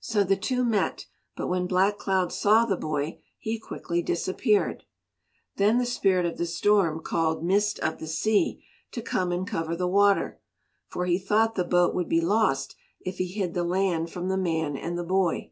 So 0.00 0.24
the 0.24 0.36
two 0.36 0.62
met, 0.62 1.06
but 1.38 1.46
when 1.46 1.66
Black 1.66 1.96
Cloud 1.96 2.30
saw 2.34 2.66
the 2.66 2.76
boy 2.76 3.22
he 3.38 3.58
quickly 3.58 4.02
disappeared. 4.02 4.84
Then 5.56 5.78
the 5.78 5.86
Spirit 5.86 6.26
of 6.26 6.36
the 6.36 6.44
Storm 6.44 7.00
called 7.02 7.42
Mist 7.42 7.78
of 7.78 7.96
the 7.98 8.06
Sea 8.06 8.62
to 8.92 9.00
come 9.00 9.32
and 9.32 9.46
cover 9.48 9.74
the 9.74 9.88
water, 9.88 10.38
for 10.86 11.06
he 11.06 11.18
thought 11.18 11.54
the 11.54 11.64
boat 11.64 11.94
would 11.94 12.10
be 12.10 12.20
lost 12.20 12.76
if 13.00 13.16
he 13.16 13.26
hid 13.28 13.54
the 13.54 13.64
land 13.64 14.10
from 14.10 14.28
the 14.28 14.36
man 14.36 14.76
and 14.76 14.98
the 14.98 15.02
boy. 15.02 15.50